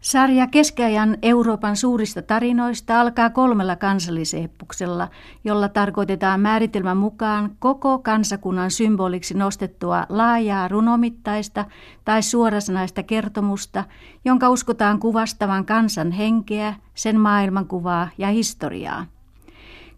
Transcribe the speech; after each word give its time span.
Sarja 0.00 0.46
keskiajan 0.46 1.18
Euroopan 1.22 1.76
suurista 1.76 2.22
tarinoista 2.22 3.00
alkaa 3.00 3.30
kolmella 3.30 3.76
kansalliseeppuksella, 3.76 5.08
jolla 5.44 5.68
tarkoitetaan 5.68 6.40
määritelmän 6.40 6.96
mukaan 6.96 7.56
koko 7.58 7.98
kansakunnan 7.98 8.70
symboliksi 8.70 9.34
nostettua 9.34 10.06
laajaa 10.08 10.68
runomittaista 10.68 11.64
tai 12.04 12.22
suorasanaista 12.22 13.02
kertomusta, 13.02 13.84
jonka 14.24 14.48
uskotaan 14.48 14.98
kuvastavan 14.98 15.66
kansan 15.66 16.12
henkeä, 16.12 16.74
sen 16.94 17.20
maailmankuvaa 17.20 18.08
ja 18.18 18.28
historiaa. 18.28 19.06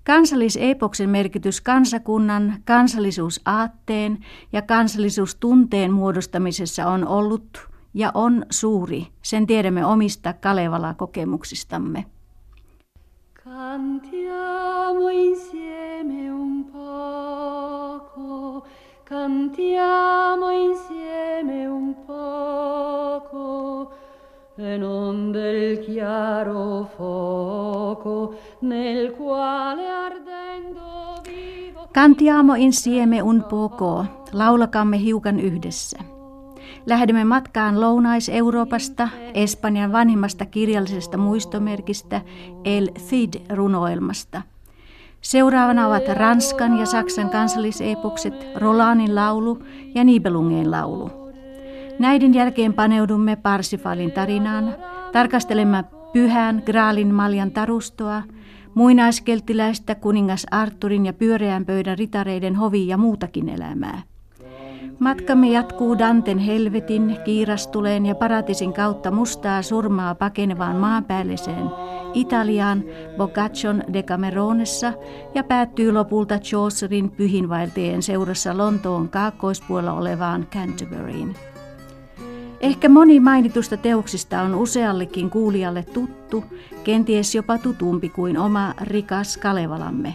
Kansallisepoksen 0.05 1.11
merkitys 1.11 1.61
kansakunnan, 1.61 2.55
kansallisuusaatteen 2.65 4.19
ja 4.53 4.63
kansallisuustunteen 4.63 5.93
muodostamisessa 5.93 6.87
on 6.87 7.09
ollut 7.09 7.72
ja 7.95 8.11
on 8.15 8.47
suuri. 8.51 9.07
Sen 9.23 9.47
tiedämme 9.47 9.87
omista 9.87 10.33
Kalevala-kokemuksistamme. 10.33 12.05
Cantiamo 13.45 15.09
insieme 15.09 16.33
un 16.33 16.65
poco, 16.65 18.65
cantiamo 19.05 20.51
insieme 20.51 21.69
un 21.69 21.95
poco, 22.07 23.93
e 24.59 24.79
non 24.79 25.33
del 25.33 25.85
chiaro 25.85 26.89
fuoco 26.97 28.35
nel 28.61 29.13
quale 29.13 29.89
ardendo 29.89 31.21
vivo. 31.25 31.89
Cantiamo 31.93 32.55
insieme 32.55 33.23
un 33.23 33.43
poco, 33.43 34.05
laulakamme 34.33 34.99
hiukan 34.99 35.41
yhdessä. 35.41 36.12
Lähdemme 36.87 37.25
matkaan 37.25 37.81
Lounais-Euroopasta, 37.81 39.09
Espanjan 39.35 39.93
vanhimmasta 39.93 40.47
kirjallisesta 40.47 41.19
muistomerkistä 41.19 42.21
El 42.65 42.89
Cid-runoelmasta. 42.99 44.43
Seuraavana 45.21 45.87
ovat 45.87 46.09
Ranskan 46.09 46.79
ja 46.79 46.87
Saksan 46.87 47.31
kansallisepokset 47.31 48.35
Rolanin 48.57 49.15
laulu 49.15 49.63
ja 49.95 50.05
Nibelungen 50.05 50.71
laulu. 50.71 51.11
Näiden 51.99 52.35
jälkeen 52.35 52.75
paneudumme 52.75 53.37
Parsifalin 53.37 54.13
tarinaan, 54.13 54.77
tarkastelemme 55.13 55.85
pyhän 56.13 56.63
Graalin 56.67 57.15
maljan 57.15 57.51
tarustoa, 57.51 58.23
muinaiskeltiläistä 58.75 59.95
kuningas 59.95 60.47
Arturin 60.51 61.07
ja 61.07 61.13
pyöreän 61.13 61.67
pöydän 61.67 61.99
ritareiden 61.99 62.57
hovi 62.57 62.89
ja 62.89 62.97
muutakin 62.97 63.49
elämää. 63.49 64.03
Matkamme 65.03 65.49
jatkuu 65.51 65.99
Danten 65.99 66.39
helvetin, 66.39 67.17
kiirastuleen 67.25 68.07
ja 68.07 68.15
paratisin 68.15 68.73
kautta 68.73 69.11
mustaa 69.11 69.63
surmaa 69.63 70.15
pakenevaan 70.15 70.77
maanpäälliseen 70.77 71.71
Italiaan 72.15 72.85
Boccaccion 73.17 73.83
Decameronessa 73.93 74.93
ja 75.35 75.45
päättyy 75.45 75.93
lopulta 75.93 76.39
Chaucerin 76.39 77.11
pyhinvaeltajien 77.11 78.03
seurassa 78.03 78.59
Lontoon 78.59 79.09
kaakkoispuolella 79.09 79.93
olevaan 79.93 80.47
Canterburyin. 80.53 81.35
Ehkä 82.61 82.89
moni 82.89 83.21
mainitusta 83.21 83.77
teoksista 83.77 84.43
on 84.43 84.55
useallekin 84.55 85.31
kuulijalle 85.31 85.83
tuttu, 85.83 86.45
kenties 86.85 87.35
jopa 87.35 87.59
tutumpi 87.59 88.09
kuin 88.09 88.39
oma 88.39 88.75
rikas 88.81 89.37
Kalevalamme. 89.37 90.15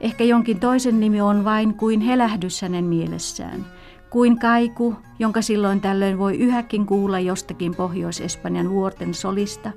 Ehkä 0.00 0.24
jonkin 0.24 0.60
toisen 0.60 1.00
nimi 1.00 1.20
on 1.20 1.44
vain 1.44 1.74
kuin 1.74 2.00
helähdys 2.00 2.62
hänen 2.62 2.84
mielessään– 2.84 3.66
kuin 4.14 4.38
kaiku, 4.38 4.96
jonka 5.18 5.42
silloin 5.42 5.80
tällöin 5.80 6.18
voi 6.18 6.36
yhäkin 6.36 6.86
kuulla 6.86 7.20
jostakin 7.20 7.74
Pohjois-Espanjan 7.74 8.70
vuorten 8.70 9.14
solista. 9.14 9.70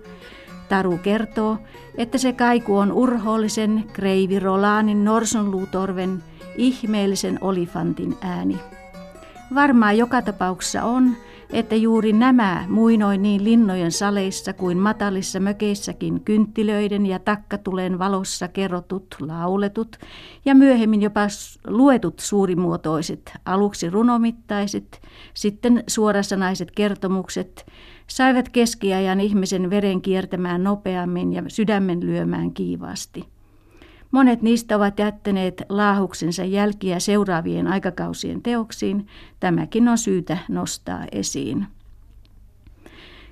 Taru 0.69 0.97
kertoo, 0.97 1.57
että 1.97 2.17
se 2.17 2.33
kaiku 2.33 2.77
on 2.77 2.91
urhoollisen 2.91 3.83
kreivi 3.93 4.39
Rolanin 4.39 5.05
norsonluutorven 5.05 6.23
ihmeellisen 6.57 7.37
olifantin 7.41 8.17
ääni. 8.21 8.57
Varmaa 9.55 9.93
joka 9.93 10.21
tapauksessa 10.21 10.83
on, 10.83 11.11
että 11.51 11.75
juuri 11.75 12.13
nämä 12.13 12.65
muinoin 12.69 13.21
niin 13.21 13.43
linnojen 13.43 13.91
saleissa 13.91 14.53
kuin 14.53 14.77
matalissa 14.77 15.39
mökeissäkin 15.39 16.21
kynttilöiden 16.21 17.05
ja 17.05 17.19
takkatulen 17.19 17.99
valossa 17.99 18.47
kerrotut, 18.47 19.15
lauletut 19.19 19.97
ja 20.45 20.55
myöhemmin 20.55 21.01
jopa 21.01 21.27
luetut 21.67 22.19
suurimuotoiset, 22.19 23.33
aluksi 23.45 23.89
runomittaiset, 23.89 25.01
sitten 25.33 25.83
suorasanaiset 25.87 26.71
kertomukset 26.71 27.65
saivat 28.07 28.49
keskiajan 28.49 29.19
ihmisen 29.19 29.69
veren 29.69 30.01
kiertämään 30.01 30.63
nopeammin 30.63 31.33
ja 31.33 31.43
sydämen 31.47 32.05
lyömään 32.05 32.53
kiivaasti. 32.53 33.36
Monet 34.11 34.41
niistä 34.41 34.75
ovat 34.75 34.99
jättäneet 34.99 35.63
laahuksensa 35.69 36.43
jälkiä 36.43 36.99
seuraavien 36.99 37.67
aikakausien 37.67 38.41
teoksiin. 38.41 39.07
Tämäkin 39.39 39.87
on 39.87 39.97
syytä 39.97 40.37
nostaa 40.49 41.05
esiin. 41.11 41.67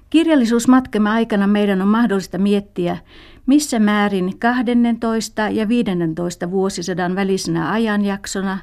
Kirjallisuusmatkamme 0.09 1.09
aikana 1.09 1.47
meidän 1.47 1.81
on 1.81 1.87
mahdollista 1.87 2.37
miettiä, 2.37 2.97
missä 3.45 3.79
määrin 3.79 4.39
12 4.39 5.49
ja 5.49 5.67
15 5.67 6.51
vuosisadan 6.51 7.15
välisenä 7.15 7.71
ajanjaksona, 7.71 8.57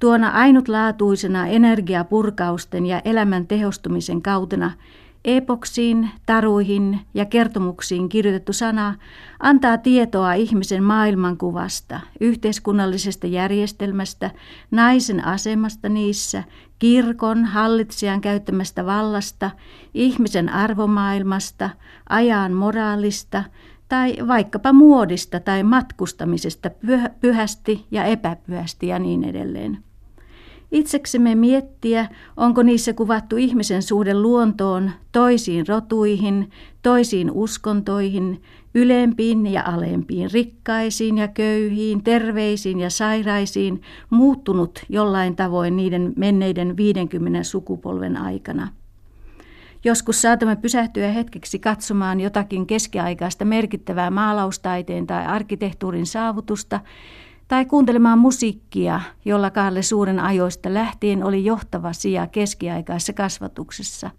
tuona 0.00 0.28
ainutlaatuisena 0.28 1.46
energiapurkausten 1.46 2.86
ja 2.86 3.02
elämän 3.04 3.46
tehostumisen 3.46 4.22
kautena– 4.22 4.70
Epoksiin, 5.26 6.10
taruihin 6.26 7.00
ja 7.14 7.24
kertomuksiin 7.24 8.08
kirjoitettu 8.08 8.52
sana 8.52 8.94
antaa 9.40 9.78
tietoa 9.78 10.34
ihmisen 10.34 10.82
maailmankuvasta, 10.82 12.00
yhteiskunnallisesta 12.20 13.26
järjestelmästä, 13.26 14.30
naisen 14.70 15.24
asemasta 15.24 15.88
niissä, 15.88 16.44
kirkon 16.78 17.44
hallitsijan 17.44 18.20
käyttämästä 18.20 18.86
vallasta, 18.86 19.50
ihmisen 19.94 20.48
arvomaailmasta, 20.48 21.70
ajan 22.08 22.52
moraalista 22.52 23.44
tai 23.88 24.16
vaikkapa 24.28 24.72
muodista 24.72 25.40
tai 25.40 25.62
matkustamisesta 25.62 26.70
pyhästi 27.20 27.86
ja 27.90 28.04
epäpyhästi 28.04 28.88
ja 28.88 28.98
niin 28.98 29.24
edelleen. 29.24 29.85
Itseksemme 30.72 31.34
miettiä, 31.34 32.08
onko 32.36 32.62
niissä 32.62 32.92
kuvattu 32.92 33.36
ihmisen 33.36 33.82
suhde 33.82 34.14
luontoon, 34.14 34.90
toisiin 35.12 35.68
rotuihin, 35.68 36.50
toisiin 36.82 37.30
uskontoihin, 37.30 38.42
ylempiin 38.74 39.46
ja 39.46 39.62
alempiin, 39.66 40.30
rikkaisiin 40.32 41.18
ja 41.18 41.28
köyhiin, 41.28 42.04
terveisiin 42.04 42.80
ja 42.80 42.90
sairaisiin, 42.90 43.82
muuttunut 44.10 44.84
jollain 44.88 45.36
tavoin 45.36 45.76
niiden 45.76 46.12
menneiden 46.16 46.76
50 46.76 47.42
sukupolven 47.42 48.16
aikana. 48.16 48.68
Joskus 49.84 50.22
saatamme 50.22 50.56
pysähtyä 50.56 51.08
hetkeksi 51.08 51.58
katsomaan 51.58 52.20
jotakin 52.20 52.66
keskiaikaista 52.66 53.44
merkittävää 53.44 54.10
maalaustaiteen 54.10 55.06
tai 55.06 55.26
arkkitehtuurin 55.26 56.06
saavutusta, 56.06 56.80
tai 57.48 57.64
kuuntelemaan 57.64 58.18
musiikkia, 58.18 59.00
jolla 59.24 59.50
Kaarle 59.50 59.82
Suuren 59.82 60.20
ajoista 60.20 60.74
lähtien 60.74 61.24
oli 61.24 61.44
johtava 61.44 61.92
sija 61.92 62.26
keskiaikaisessa 62.26 63.12
kasvatuksessa. 63.12 64.10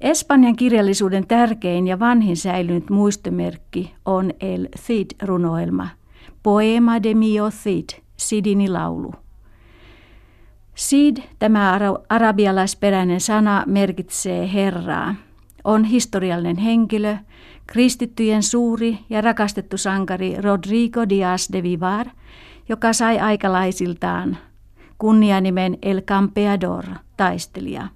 Espanjan 0.00 0.56
kirjallisuuden 0.56 1.26
tärkein 1.26 1.86
ja 1.86 1.98
vanhin 1.98 2.36
säilynyt 2.36 2.90
muistomerkki 2.90 3.94
on 4.04 4.30
El 4.40 4.68
Cid-runoelma, 4.78 5.88
Poema 6.42 7.02
de 7.02 7.14
mio 7.14 7.50
Cid, 7.50 8.02
Sidini 8.16 8.68
laulu. 8.68 9.12
Sid, 10.74 11.16
tämä 11.38 11.78
arabialaisperäinen 12.08 13.20
sana, 13.20 13.64
merkitsee 13.66 14.52
herraa. 14.52 15.14
On 15.64 15.84
historiallinen 15.84 16.56
henkilö, 16.56 17.16
kristittyjen 17.66 18.42
suuri 18.42 18.98
ja 19.10 19.20
rakastettu 19.20 19.76
sankari 19.76 20.36
Rodrigo 20.40 21.08
Díaz 21.08 21.48
de 21.52 21.62
Vivar, 21.62 22.06
joka 22.68 22.92
sai 22.92 23.18
aikalaisiltaan 23.18 24.36
kunnianimen 24.98 25.78
El 25.82 26.00
Campeador, 26.00 26.84
taistelija. 27.16 27.88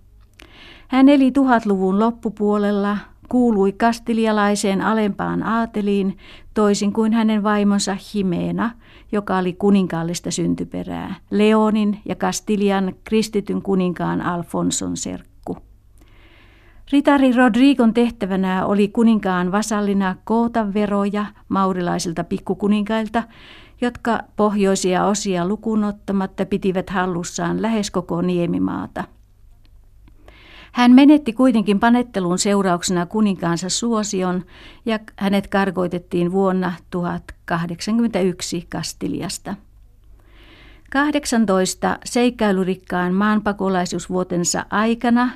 Hän 0.88 1.08
eli 1.08 1.32
tuhatluvun 1.32 1.98
loppupuolella, 1.98 2.98
kuului 3.28 3.72
kastilialaiseen 3.72 4.82
alempaan 4.82 5.42
aateliin, 5.42 6.18
toisin 6.54 6.92
kuin 6.92 7.12
hänen 7.12 7.42
vaimonsa 7.42 7.96
Himena, 8.14 8.70
joka 9.12 9.38
oli 9.38 9.52
kuninkaallista 9.52 10.30
syntyperää, 10.30 11.14
Leonin 11.30 12.00
ja 12.04 12.14
Kastilian 12.14 12.94
kristityn 13.04 13.62
kuninkaan 13.62 14.20
Alfonson 14.20 14.96
serkku. 14.96 15.29
Ritari 16.92 17.32
Rodrigon 17.32 17.94
tehtävänä 17.94 18.66
oli 18.66 18.88
kuninkaan 18.88 19.52
vasallina 19.52 20.16
koota 20.24 20.74
veroja 20.74 21.26
maurilaisilta 21.48 22.24
pikkukuninkailta, 22.24 23.22
jotka 23.80 24.20
pohjoisia 24.36 25.04
osia 25.04 25.48
lukunottamatta 25.48 26.46
pitivät 26.46 26.90
hallussaan 26.90 27.62
lähes 27.62 27.90
koko 27.90 28.22
niemimaata. 28.22 29.04
Hän 30.72 30.92
menetti 30.92 31.32
kuitenkin 31.32 31.80
panettelun 31.80 32.38
seurauksena 32.38 33.06
kuninkaansa 33.06 33.68
suosion 33.68 34.44
ja 34.86 34.98
hänet 35.16 35.46
karkoitettiin 35.46 36.32
vuonna 36.32 36.72
1081 36.90 38.66
Kastiliasta. 38.68 39.54
18 40.90 41.98
seikkailurikkaan 42.04 43.14
maanpakolaisuusvuotensa 43.14 44.66
aikana 44.70 45.30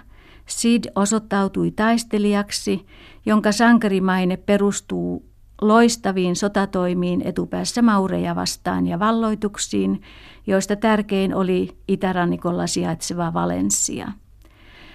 Sid 0.47 0.85
osoittautui 0.95 1.71
taistelijaksi, 1.71 2.87
jonka 3.27 3.53
sankarimaine 3.53 4.37
perustuu 4.37 5.35
loistaviin 5.61 6.37
sotatoimiin 6.37 7.23
etupäässä 7.23 7.83
maureja 7.83 8.35
vastaan 8.35 8.87
ja 8.87 8.99
valloituksiin, 8.99 10.03
joista 10.47 10.77
tärkein 10.77 11.35
oli 11.35 11.77
itärannikolla 11.89 12.67
sijaitseva 12.67 13.35
Valencia. 13.35 14.13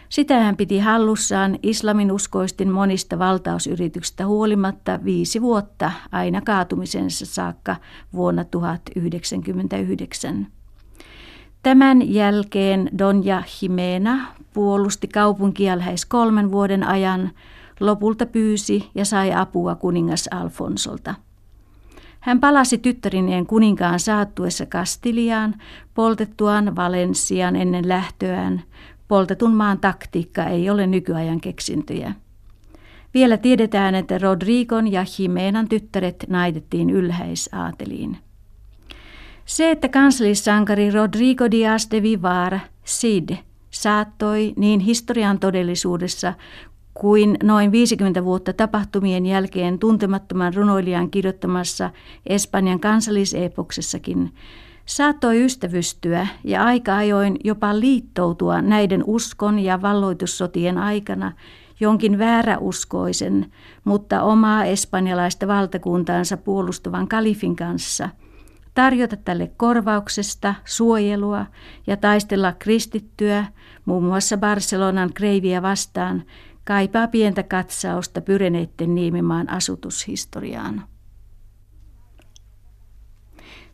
Sitä 0.09 0.39
hän 0.39 0.57
piti 0.57 0.79
hallussaan 0.79 1.59
islamin 1.63 2.11
uskoistin 2.11 2.71
monista 2.71 3.19
valtausyrityksistä 3.19 4.25
huolimatta 4.25 4.99
viisi 5.03 5.41
vuotta 5.41 5.91
aina 6.11 6.41
kaatumisensa 6.41 7.25
saakka 7.25 7.75
vuonna 8.13 8.43
1099. 8.43 10.47
Tämän 11.63 12.13
jälkeen 12.13 12.89
Donja 12.97 13.43
Jimena 13.61 14.27
puolusti 14.53 15.07
kaupunkia 15.07 15.77
lähes 15.77 16.05
kolmen 16.05 16.51
vuoden 16.51 16.83
ajan, 16.83 17.29
lopulta 17.79 18.25
pyysi 18.25 18.89
ja 18.95 19.05
sai 19.05 19.33
apua 19.33 19.75
kuningas 19.75 20.27
Alfonsolta. 20.31 21.15
Hän 22.19 22.39
palasi 22.39 22.77
tyttärineen 22.77 23.45
kuninkaan 23.45 23.99
saattuessa 23.99 24.65
Kastiliaan, 24.65 25.55
poltettuaan 25.93 26.75
Valensian 26.75 27.55
ennen 27.55 27.87
lähtöään. 27.87 28.61
Poltetun 29.07 29.53
maan 29.53 29.79
taktiikka 29.79 30.43
ei 30.43 30.69
ole 30.69 30.87
nykyajan 30.87 31.41
keksintöjä. 31.41 32.13
Vielä 33.13 33.37
tiedetään, 33.37 33.95
että 33.95 34.17
Rodrigon 34.17 34.91
ja 34.91 35.05
Jimenan 35.17 35.69
tyttäret 35.69 36.25
naitettiin 36.27 36.89
ylhäisaateliin. 36.89 38.17
Se, 39.49 39.71
että 39.71 39.89
kansallissankari 39.89 40.91
Rodrigo 40.91 41.51
Diaz 41.51 41.87
de 41.91 42.01
Vivar, 42.01 42.59
Cid, 42.85 43.29
saattoi 43.71 44.53
niin 44.57 44.79
historian 44.79 45.39
todellisuudessa 45.39 46.33
kuin 46.93 47.37
noin 47.43 47.71
50 47.71 48.25
vuotta 48.25 48.53
tapahtumien 48.53 49.25
jälkeen 49.25 49.79
tuntemattoman 49.79 50.53
runoilijan 50.53 51.09
kirjoittamassa 51.09 51.89
Espanjan 52.25 52.79
kansalliseepoksessakin, 52.79 54.33
saattoi 54.85 55.45
ystävystyä 55.45 56.27
ja 56.43 56.63
aika 56.63 56.97
ajoin 56.97 57.37
jopa 57.43 57.79
liittoutua 57.79 58.61
näiden 58.61 59.03
uskon 59.07 59.59
ja 59.59 59.81
valloitussotien 59.81 60.77
aikana 60.77 61.31
jonkin 61.79 62.19
vääräuskoisen, 62.19 63.51
mutta 63.83 64.23
omaa 64.23 64.65
espanjalaista 64.65 65.47
valtakuntaansa 65.47 66.37
puolustavan 66.37 67.07
kalifin 67.07 67.55
kanssa– 67.55 68.09
tarjota 68.73 69.17
tälle 69.17 69.51
korvauksesta, 69.57 70.55
suojelua 70.65 71.45
ja 71.87 71.97
taistella 71.97 72.53
kristittyä, 72.59 73.45
muun 73.85 74.03
muassa 74.03 74.37
Barcelonan 74.37 75.13
kreiviä 75.13 75.61
vastaan, 75.61 76.23
kaipaa 76.63 77.07
pientä 77.07 77.43
katsausta 77.43 78.21
Pyreneitten 78.21 78.95
niemimaan 78.95 79.49
asutushistoriaan. 79.49 80.83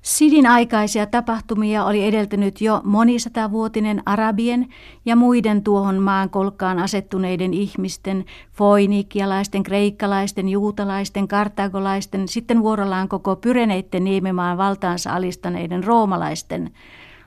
Sidin 0.06 0.48
aikaisia 0.48 1.06
tapahtumia 1.06 1.86
oli 1.86 2.06
edeltänyt 2.06 2.62
jo 2.62 2.82
monisatavuotinen 2.84 4.02
arabien 4.06 4.68
ja 5.06 5.16
muiden 5.16 5.64
tuohon 5.64 5.96
maan 5.96 6.30
kolkkaan 6.30 6.80
asettuneiden 6.80 7.54
ihmisten, 7.54 8.26
foinikialaisten, 8.52 9.64
kreikkalaisten, 9.64 10.50
juutalaisten, 10.50 11.28
kartagolaisten, 11.28 12.28
sitten 12.28 12.62
vuorollaan 12.62 13.08
koko 13.08 13.36
Pyreneitten 13.36 14.04
niemimaan 14.04 14.58
valtaansa 14.58 15.14
alistaneiden 15.14 15.84
roomalaisten, 15.84 16.72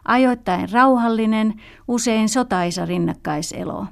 ajoittain 0.04 0.68
rauhallinen, 0.72 1.54
usein 1.88 2.28
sotaisa 2.28 2.84
rinnakkaiselo. 2.86 3.86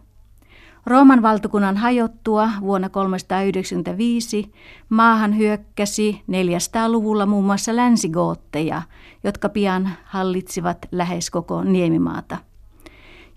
Rooman 0.86 1.22
valtakunnan 1.22 1.76
hajottua 1.76 2.50
vuonna 2.60 2.88
395 2.88 4.52
maahan 4.88 5.36
hyökkäsi 5.38 6.22
400-luvulla 6.30 7.26
muun 7.26 7.44
muassa 7.44 7.76
länsigootteja, 7.76 8.82
jotka 9.24 9.48
pian 9.48 9.90
hallitsivat 10.04 10.78
lähes 10.92 11.30
koko 11.30 11.64
niemimaata. 11.64 12.36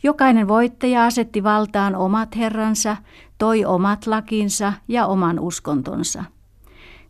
Jokainen 0.03 0.47
voittaja 0.47 1.05
asetti 1.05 1.43
valtaan 1.43 1.95
omat 1.95 2.35
herransa, 2.35 2.97
toi 3.37 3.65
omat 3.65 4.07
lakinsa 4.07 4.73
ja 4.87 5.05
oman 5.05 5.39
uskontonsa– 5.39 6.23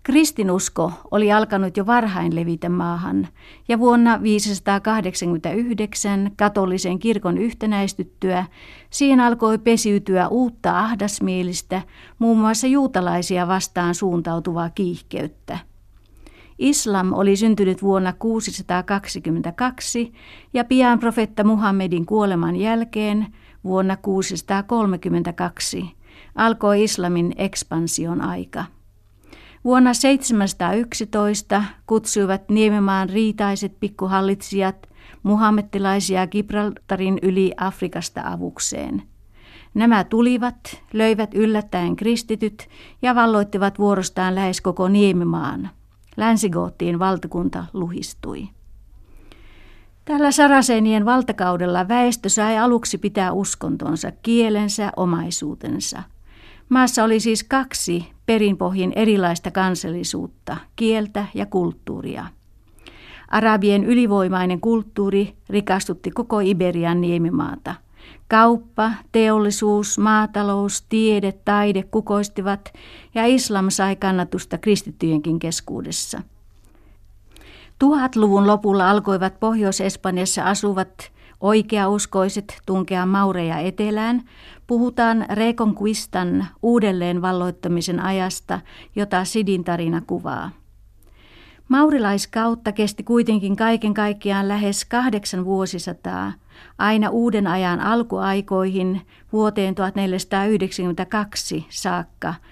Kristinusko 0.09 0.91
oli 1.11 1.31
alkanut 1.31 1.77
jo 1.77 1.85
varhain 1.85 2.35
levitä 2.35 2.69
maahan, 2.69 3.27
ja 3.67 3.79
vuonna 3.79 4.23
589 4.23 6.31
katolisen 6.37 6.99
kirkon 6.99 7.37
yhtenäistyttyä 7.37 8.45
siihen 8.89 9.19
alkoi 9.19 9.57
pesiytyä 9.57 10.27
uutta 10.27 10.79
ahdasmielistä, 10.79 11.81
muun 12.19 12.37
muassa 12.37 12.67
juutalaisia 12.67 13.47
vastaan 13.47 13.95
suuntautuvaa 13.95 14.69
kiihkeyttä. 14.69 15.59
Islam 16.59 17.13
oli 17.13 17.35
syntynyt 17.35 17.81
vuonna 17.81 18.13
622 18.13 20.13
ja 20.53 20.63
pian 20.63 20.99
profetta 20.99 21.43
Muhammedin 21.43 22.05
kuoleman 22.05 22.55
jälkeen 22.55 23.27
vuonna 23.63 23.97
632 23.97 25.91
alkoi 26.35 26.83
islamin 26.83 27.33
ekspansion 27.37 28.21
aika. 28.21 28.78
Vuonna 29.63 29.93
711 29.93 31.63
kutsuivat 31.87 32.49
Niememaan 32.49 33.09
riitaiset 33.09 33.79
pikkuhallitsijat 33.79 34.89
muhammettilaisia 35.23 36.27
Gibraltarin 36.27 37.19
yli 37.21 37.53
Afrikasta 37.57 38.21
avukseen. 38.25 39.03
Nämä 39.73 40.03
tulivat, 40.03 40.83
löivät 40.93 41.33
yllättäen 41.33 41.95
kristityt 41.95 42.69
ja 43.01 43.15
valloittivat 43.15 43.79
vuorostaan 43.79 44.35
lähes 44.35 44.61
koko 44.61 44.87
Niemimaan. 44.87 45.69
Länsigoottiin 46.17 46.99
valtakunta 46.99 47.65
luhistui. 47.73 48.49
Tällä 50.05 50.31
Sarasenien 50.31 51.05
valtakaudella 51.05 51.87
väestö 51.87 52.29
sai 52.29 52.57
aluksi 52.57 52.97
pitää 52.97 53.31
uskontonsa, 53.31 54.11
kielensä, 54.21 54.91
omaisuutensa– 54.95 56.03
Maassa 56.69 57.03
oli 57.03 57.19
siis 57.19 57.43
kaksi 57.43 58.05
perinpohjin 58.25 58.93
erilaista 58.95 59.51
kansallisuutta, 59.51 60.57
kieltä 60.75 61.25
ja 61.33 61.45
kulttuuria. 61.45 62.25
Arabien 63.27 63.83
ylivoimainen 63.83 64.61
kulttuuri 64.61 65.35
rikastutti 65.49 66.11
koko 66.11 66.39
Iberian 66.39 67.01
niemimaata. 67.01 67.75
Kauppa, 68.27 68.91
teollisuus, 69.11 69.97
maatalous, 69.97 70.81
tiede, 70.81 71.31
taide 71.31 71.83
kukoistivat 71.83 72.73
ja 73.15 73.25
islam 73.25 73.69
sai 73.69 73.95
kannatusta 73.95 74.57
kristittyjenkin 74.57 75.39
keskuudessa. 75.39 76.21
Tuhatluvun 77.79 78.47
lopulla 78.47 78.89
alkoivat 78.89 79.39
Pohjois-Espanjassa 79.39 80.43
asuvat 80.43 81.11
oikeauskoiset 81.41 82.61
tunkea 82.65 83.05
maureja 83.05 83.57
etelään, 83.57 84.23
puhutaan 84.67 85.25
Reconquistan 85.33 86.47
uudelleen 86.61 87.21
valloittamisen 87.21 87.99
ajasta, 87.99 88.59
jota 88.95 89.25
Sidin 89.25 89.63
tarina 89.63 90.01
kuvaa. 90.07 90.51
Maurilaiskautta 91.69 92.71
kesti 92.71 93.03
kuitenkin 93.03 93.55
kaiken 93.55 93.93
kaikkiaan 93.93 94.47
lähes 94.47 94.85
kahdeksan 94.85 95.45
vuosisataa, 95.45 96.33
aina 96.77 97.09
uuden 97.09 97.47
ajan 97.47 97.79
alkuaikoihin 97.79 99.01
vuoteen 99.33 99.75
1492 99.75 101.65
saakka– 101.69 102.33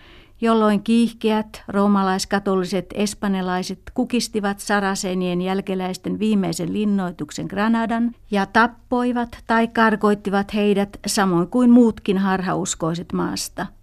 jolloin 0.41 0.83
kiihkeät 0.83 1.63
roomalaiskatoliset 1.67 2.85
espanjalaiset 2.93 3.79
kukistivat 3.93 4.59
sarasenien 4.59 5.41
jälkeläisten 5.41 6.19
viimeisen 6.19 6.73
linnoituksen 6.73 7.45
Granadan 7.45 8.11
ja 8.31 8.45
tappoivat 8.45 9.43
tai 9.47 9.67
karkoittivat 9.67 10.53
heidät 10.53 10.99
samoin 11.07 11.47
kuin 11.47 11.69
muutkin 11.69 12.17
harhauskoiset 12.17 13.13
maasta– 13.13 13.65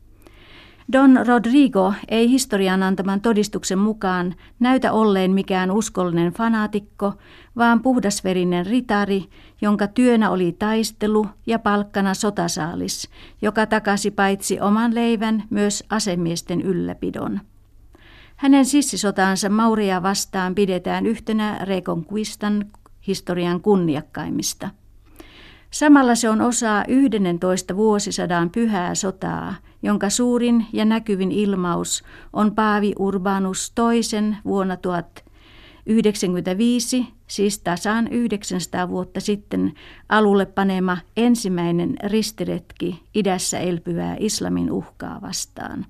Don 0.93 1.26
Rodrigo 1.26 1.95
ei 2.09 2.31
historian 2.31 2.83
antaman 2.83 3.21
todistuksen 3.21 3.79
mukaan 3.79 4.35
näytä 4.61 4.93
olleen 4.93 5.31
mikään 5.31 5.71
uskollinen 5.71 6.33
fanaatikko, 6.33 7.12
vaan 7.57 7.83
puhdasverinen 7.83 8.67
ritari, 8.67 9.25
jonka 9.61 9.87
työnä 9.87 10.31
oli 10.31 10.57
taistelu 10.59 11.26
ja 11.47 11.59
palkkana 11.59 12.14
sotasaalis, 12.14 13.09
joka 13.43 13.67
takasi 13.67 14.11
paitsi 14.11 14.61
oman 14.61 14.95
leivän 14.95 15.45
myös 15.50 15.85
asemiesten 15.91 16.62
ylläpidon. 16.62 17.41
Hänen 18.37 18.64
sissisotaansa 18.64 19.49
Mauria 19.49 20.03
vastaan 20.03 20.55
pidetään 20.55 21.07
yhtenä 21.07 21.59
Reconquistan 21.62 22.64
historian 23.07 23.61
kunniakkaimmista. 23.61 24.71
Samalla 25.75 26.14
se 26.14 26.28
on 26.28 26.40
osa 26.40 26.85
11 26.88 27.76
vuosisadan 27.76 28.50
pyhää 28.50 28.95
sotaa, 28.95 29.54
jonka 29.83 30.11
suurin 30.11 30.66
ja 30.73 30.85
näkyvin 30.85 31.33
ilmaus 31.33 32.04
on 32.33 32.54
Paavi 32.54 32.93
Urbanus 32.99 33.73
toisen 33.75 34.37
vuonna 34.45 34.76
1095, 34.76 37.07
siis 37.26 37.59
tasan 37.59 38.09
900 38.09 38.88
vuotta 38.88 39.21
sitten, 39.21 39.73
alulle 40.09 40.47
panema 40.47 40.99
ensimmäinen 41.16 41.97
ristiretki 42.04 43.02
idässä 43.14 43.59
elpyvää 43.59 44.16
islamin 44.19 44.73
uhkaa 44.73 45.19
vastaan. 45.23 45.87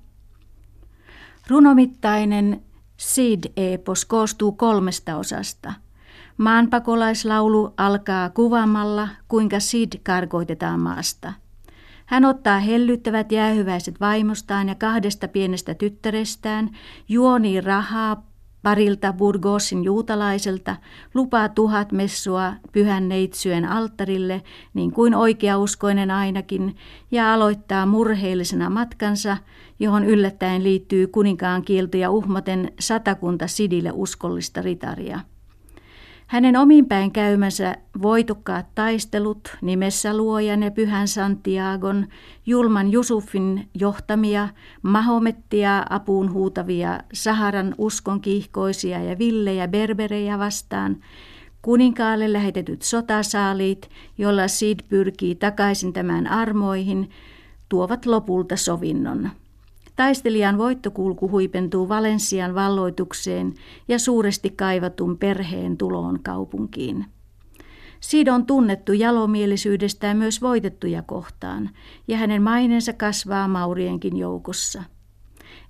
Runomittainen 1.47 2.61
Sid-epos 2.97 4.05
koostuu 4.05 4.51
kolmesta 4.51 5.17
osasta– 5.17 5.73
Maanpakolaislaulu 6.37 7.73
alkaa 7.77 8.29
kuvaamalla, 8.29 9.07
kuinka 9.27 9.59
Sid 9.59 9.91
karkoitetaan 10.03 10.79
maasta. 10.79 11.33
Hän 12.05 12.25
ottaa 12.25 12.59
hellyttävät 12.59 13.31
jäähyväiset 13.31 13.99
vaimostaan 13.99 14.69
ja 14.69 14.75
kahdesta 14.75 15.27
pienestä 15.27 15.73
tyttärestään, 15.73 16.69
juoni 17.09 17.61
rahaa 17.61 18.25
parilta 18.63 19.13
Burgosin 19.13 19.83
juutalaiselta, 19.83 20.75
lupaa 21.13 21.49
tuhat 21.49 21.91
messua 21.91 22.53
pyhän 22.71 23.09
neitsyön 23.09 23.65
alttarille, 23.65 24.41
niin 24.73 24.91
kuin 24.91 25.15
oikeauskoinen 25.15 26.11
ainakin, 26.11 26.75
ja 27.11 27.33
aloittaa 27.33 27.85
murheellisena 27.85 28.69
matkansa, 28.69 29.37
johon 29.79 30.03
yllättäen 30.03 30.63
liittyy 30.63 31.07
kuninkaan 31.07 31.61
kieltoja 31.61 32.11
uhmaten 32.11 32.71
satakunta 32.79 33.47
Sidille 33.47 33.91
uskollista 33.93 34.61
ritaria. 34.61 35.19
Hänen 36.27 36.57
ominpäin 36.57 37.11
käymänsä 37.11 37.75
voitukkaat 38.01 38.65
taistelut 38.75 39.57
nimessä 39.61 40.17
luojan 40.17 40.63
ja 40.63 40.71
pyhän 40.71 41.07
Santiagon, 41.07 42.07
julman 42.45 42.91
Jusufin 42.91 43.69
johtamia, 43.73 44.49
Mahomettia 44.81 45.85
apuun 45.89 46.33
huutavia, 46.33 46.99
Saharan 47.13 47.75
uskon 47.77 48.21
kiihkoisia 48.21 49.03
ja 49.03 49.17
villejä 49.17 49.67
berberejä 49.67 50.39
vastaan, 50.39 50.97
kuninkaalle 51.61 52.33
lähetetyt 52.33 52.81
sotasaaliit, 52.81 53.89
joilla 54.17 54.47
Sid 54.47 54.79
pyrkii 54.89 55.35
takaisin 55.35 55.93
tämän 55.93 56.27
armoihin, 56.27 57.09
tuovat 57.69 58.05
lopulta 58.05 58.55
sovinnon. 58.55 59.29
Taistelijan 59.95 60.57
voittokulku 60.57 61.29
huipentuu 61.29 61.89
Valensian 61.89 62.55
valloitukseen 62.55 63.53
ja 63.87 63.99
suuresti 63.99 64.49
kaivatun 64.49 65.17
perheen 65.17 65.77
tuloon 65.77 66.19
kaupunkiin. 66.23 67.05
Sid 67.99 68.27
on 68.27 68.45
tunnettu 68.45 68.93
jalomielisyydestä 68.93 70.13
myös 70.13 70.41
voitettuja 70.41 71.01
kohtaan, 71.01 71.69
ja 72.07 72.17
hänen 72.17 72.41
maineensa 72.41 72.93
kasvaa 72.93 73.47
maurienkin 73.47 74.17
joukossa. 74.17 74.83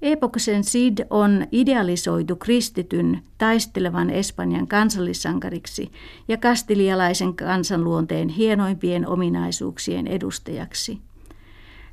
Epoksen 0.01 0.63
Sid 0.63 0.98
on 1.10 1.48
idealisoitu 1.51 2.36
kristityn 2.36 3.22
taistelevan 3.38 4.10
Espanjan 4.10 4.67
kansallissankariksi 4.67 5.91
ja 6.27 6.38
kastilialaisen 6.38 7.36
kansanluonteen 7.36 8.29
hienoimpien 8.29 9.08
ominaisuuksien 9.08 10.08
edustajaksi. 10.08 11.00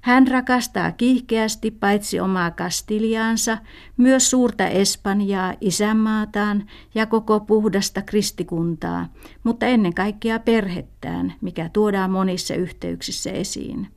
Hän 0.03 0.29
rakastaa 0.29 0.93
kiihkeästi 0.93 1.71
paitsi 1.71 2.21
omaa 2.21 2.51
Kastiliaansa, 2.51 3.59
myös 3.97 4.31
suurta 4.31 4.67
Espanjaa, 4.67 5.55
isänmaataan 5.61 6.67
ja 6.95 7.07
koko 7.07 7.41
puhdasta 7.41 8.03
kristikuntaa, 8.03 9.13
mutta 9.45 9.67
ennen 9.67 9.95
kaikkea 9.95 10.39
perhettään, 10.39 11.35
mikä 11.41 11.71
tuodaan 11.73 12.11
monissa 12.11 12.55
yhteyksissä 12.55 13.31
esiin. 13.31 13.89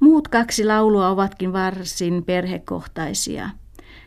Muut 0.00 0.28
kaksi 0.28 0.64
laulua 0.64 1.08
ovatkin 1.08 1.52
varsin 1.52 2.24
perhekohtaisia. 2.24 3.50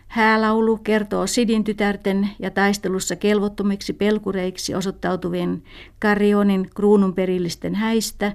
Häälaulu 0.08 0.78
kertoo 0.78 1.28
Sidin 1.28 1.64
tytärten 1.64 2.30
ja 2.40 2.52
taistelussa 2.52 3.16
kelvottomiksi 3.16 3.94
pelkureiksi 3.94 4.76
osoittautuvien 4.76 5.64
Karionin 6.00 6.70
kruununperillisten 6.76 7.76
häistä 7.76 8.32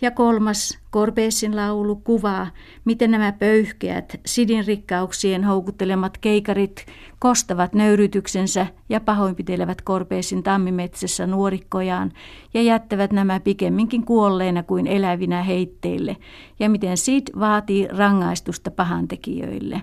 ja 0.00 0.10
kolmas, 0.10 0.78
Korpeessin 0.90 1.56
laulu, 1.56 1.96
kuvaa, 1.96 2.46
miten 2.84 3.10
nämä 3.10 3.32
pöyhkeät, 3.32 4.20
sidin 4.26 4.66
rikkauksien 4.66 5.44
houkuttelemat 5.44 6.18
keikarit 6.18 6.86
kostavat 7.18 7.74
nöyrytyksensä 7.74 8.66
ja 8.88 9.00
pahoinpitelevät 9.00 9.82
Korpeessin 9.82 10.42
tammimetsässä 10.42 11.26
nuorikkojaan 11.26 12.12
ja 12.54 12.62
jättävät 12.62 13.12
nämä 13.12 13.40
pikemminkin 13.40 14.04
kuolleina 14.04 14.62
kuin 14.62 14.86
elävinä 14.86 15.42
heitteille, 15.42 16.16
ja 16.60 16.70
miten 16.70 16.96
Sid 16.96 17.26
vaatii 17.40 17.88
rangaistusta 17.88 18.70
pahantekijöille. 18.70 19.82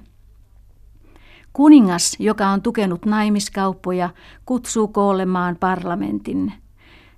Kuningas, 1.53 2.15
joka 2.19 2.48
on 2.48 2.62
tukenut 2.62 3.05
naimiskauppoja, 3.05 4.10
kutsuu 4.45 4.88
koolle 4.88 5.25
maan 5.25 5.57
parlamentin– 5.60 6.53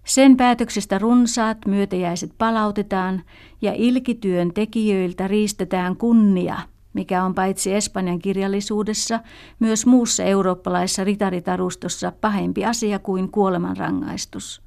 sen 0.07 0.37
päätöksestä 0.37 0.97
runsaat 0.99 1.57
myötäjäiset 1.65 2.31
palautetaan 2.37 3.21
ja 3.61 3.73
ilkityön 3.75 4.53
tekijöiltä 4.53 5.27
riistetään 5.27 5.97
kunnia, 5.97 6.57
mikä 6.93 7.23
on 7.23 7.35
paitsi 7.35 7.73
Espanjan 7.73 8.19
kirjallisuudessa 8.19 9.19
myös 9.59 9.85
muussa 9.85 10.23
eurooppalaisessa 10.23 11.03
ritaritarustossa 11.03 12.11
pahempi 12.21 12.65
asia 12.65 12.99
kuin 12.99 13.31
kuolemanrangaistus. 13.31 14.61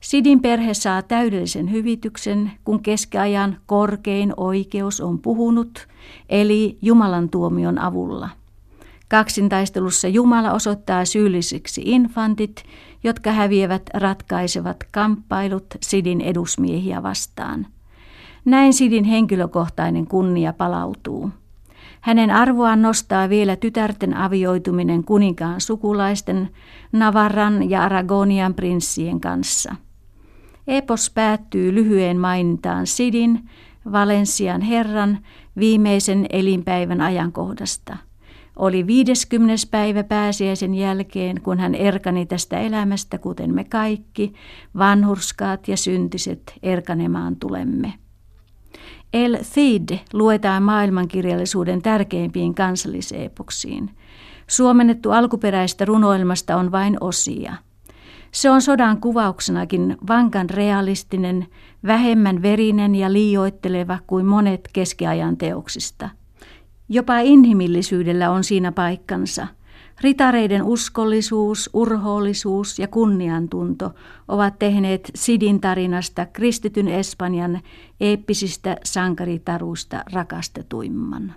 Sidin 0.00 0.40
perhe 0.40 0.74
saa 0.74 1.02
täydellisen 1.02 1.70
hyvityksen, 1.70 2.52
kun 2.64 2.82
keskiajan 2.82 3.56
korkein 3.66 4.32
oikeus 4.36 5.00
on 5.00 5.18
puhunut, 5.18 5.88
eli 6.28 6.78
Jumalan 6.82 7.28
tuomion 7.28 7.78
avulla. 7.78 8.28
Kaksintaistelussa 9.14 10.08
Jumala 10.08 10.52
osoittaa 10.52 11.04
syyllisiksi 11.04 11.82
infantit, 11.84 12.64
jotka 13.04 13.32
häviävät 13.32 13.82
ratkaisevat 13.94 14.76
kamppailut 14.90 15.66
Sidin 15.80 16.20
edusmiehiä 16.20 17.02
vastaan. 17.02 17.66
Näin 18.44 18.72
Sidin 18.72 19.04
henkilökohtainen 19.04 20.06
kunnia 20.06 20.52
palautuu. 20.52 21.30
Hänen 22.00 22.30
arvoaan 22.30 22.82
nostaa 22.82 23.28
vielä 23.28 23.56
tytärten 23.56 24.16
avioituminen 24.16 25.04
kuninkaan 25.04 25.60
sukulaisten, 25.60 26.48
Navarran 26.92 27.70
ja 27.70 27.82
Aragonian 27.82 28.54
prinssien 28.54 29.20
kanssa. 29.20 29.76
Epos 30.66 31.10
päättyy 31.10 31.74
lyhyen 31.74 32.20
mainintaan 32.20 32.86
Sidin, 32.86 33.50
Valensian 33.92 34.60
herran, 34.60 35.18
viimeisen 35.56 36.26
elinpäivän 36.30 37.00
ajankohdasta– 37.00 37.96
oli 38.56 38.86
50. 38.86 39.54
päivä 39.70 40.04
pääsiäisen 40.04 40.74
jälkeen, 40.74 41.40
kun 41.42 41.58
hän 41.58 41.74
erkani 41.74 42.26
tästä 42.26 42.58
elämästä, 42.58 43.18
kuten 43.18 43.54
me 43.54 43.64
kaikki, 43.64 44.32
vanhurskaat 44.78 45.68
ja 45.68 45.76
syntiset 45.76 46.54
erkanemaan 46.62 47.36
tulemme. 47.36 47.94
El 49.12 49.38
Cid 49.38 49.98
luetaan 50.12 50.62
maailmankirjallisuuden 50.62 51.82
tärkeimpiin 51.82 52.54
kansalliseepoksiin. 52.54 53.90
Suomennettu 54.46 55.10
alkuperäistä 55.10 55.84
runoilmasta 55.84 56.56
on 56.56 56.72
vain 56.72 56.96
osia. 57.00 57.54
Se 58.32 58.50
on 58.50 58.62
sodan 58.62 59.00
kuvauksenakin 59.00 59.96
vankan 60.08 60.50
realistinen, 60.50 61.46
vähemmän 61.86 62.42
verinen 62.42 62.94
ja 62.94 63.12
liioitteleva 63.12 63.98
kuin 64.06 64.26
monet 64.26 64.68
keskiajan 64.72 65.36
teoksista– 65.36 66.08
Jopa 66.88 67.18
inhimillisyydellä 67.18 68.30
on 68.30 68.44
siinä 68.44 68.72
paikkansa. 68.72 69.46
Ritareiden 70.00 70.62
uskollisuus, 70.62 71.70
urhoollisuus 71.72 72.78
ja 72.78 72.88
kunniantunto 72.88 73.90
ovat 74.28 74.58
tehneet 74.58 75.10
Sidin 75.14 75.60
tarinasta 75.60 76.26
kristityn 76.26 76.88
Espanjan 76.88 77.60
eeppisistä 78.00 78.76
sankaritaruista 78.84 80.04
rakastetuimman. 80.12 81.34